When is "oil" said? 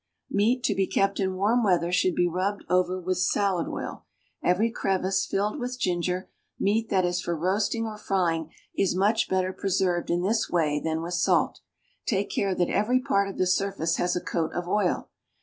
3.67-4.07, 14.67-15.11